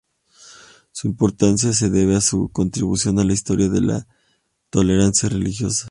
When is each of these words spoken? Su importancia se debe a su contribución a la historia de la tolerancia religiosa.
Su 0.91 1.05
importancia 1.07 1.73
se 1.73 1.91
debe 1.91 2.15
a 2.15 2.21
su 2.21 2.49
contribución 2.49 3.19
a 3.19 3.23
la 3.23 3.33
historia 3.33 3.69
de 3.69 3.81
la 3.81 4.07
tolerancia 4.71 5.29
religiosa. 5.29 5.79